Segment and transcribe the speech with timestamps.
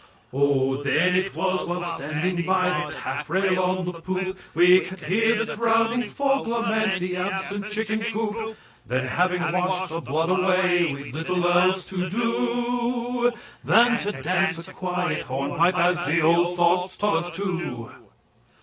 [0.33, 0.81] O!
[0.81, 5.55] then it was (while standing by the taffrail on the poop) We could hear the
[5.55, 11.47] drowning folk lament the absent chicken coop; Then, having washed the blood away, we'd little
[11.47, 13.31] else to do
[13.63, 17.91] Than to dance a quiet hornpipe as the old salts taught us to.